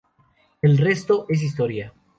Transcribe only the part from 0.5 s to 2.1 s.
El resto es "Historia".